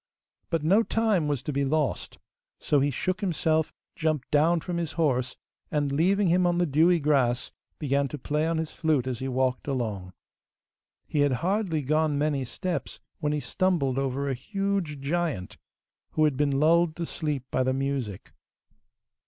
[0.49, 2.17] But no time was to be lost,
[2.57, 5.37] so he shook himself, jumped down from his horse,
[5.69, 9.27] and, leaving him on the dewy grass, began to play on his flute as he
[9.27, 10.13] walked along.
[11.05, 15.57] He had hardly gone many steps when he stumbled over a huge giant,
[16.13, 18.33] who had been lulled to sleep by the music.